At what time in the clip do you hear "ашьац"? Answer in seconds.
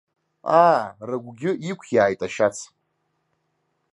2.27-2.57